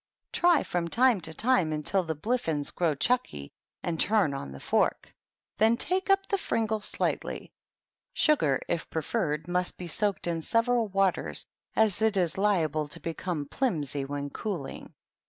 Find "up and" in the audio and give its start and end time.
6.09-6.39